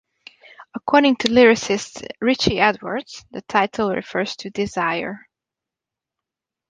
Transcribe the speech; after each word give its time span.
According 0.73 1.17
to 1.17 1.27
lyricist 1.27 2.07
Richey 2.19 2.59
Edwards, 2.59 3.23
the 3.29 3.43
title 3.43 3.91
refers 3.91 4.35
to 4.37 4.49
Desire. 4.49 5.27